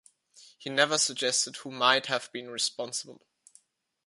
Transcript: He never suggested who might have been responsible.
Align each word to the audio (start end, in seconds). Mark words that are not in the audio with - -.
He 0.57 0.71
never 0.71 0.97
suggested 0.97 1.57
who 1.57 1.69
might 1.69 2.07
have 2.07 2.31
been 2.31 2.49
responsible. 2.49 3.21